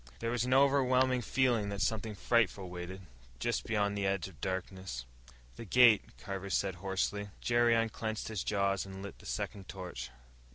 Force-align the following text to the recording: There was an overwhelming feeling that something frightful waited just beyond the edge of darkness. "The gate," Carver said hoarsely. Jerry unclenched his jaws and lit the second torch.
There 0.17 0.31
was 0.31 0.45
an 0.45 0.51
overwhelming 0.55 1.21
feeling 1.21 1.69
that 1.69 1.79
something 1.79 2.15
frightful 2.15 2.69
waited 2.71 3.01
just 3.37 3.65
beyond 3.65 3.95
the 3.95 4.07
edge 4.07 4.27
of 4.27 4.41
darkness. 4.41 5.05
"The 5.57 5.63
gate," 5.63 6.17
Carver 6.17 6.49
said 6.49 6.73
hoarsely. 6.81 7.29
Jerry 7.39 7.75
unclenched 7.75 8.27
his 8.27 8.43
jaws 8.43 8.83
and 8.83 9.03
lit 9.03 9.19
the 9.19 9.27
second 9.27 9.69
torch. 9.69 10.09